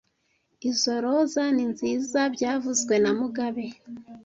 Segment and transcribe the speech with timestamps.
[0.69, 3.65] Izoi roza ni nziza byavuzwe na mugabe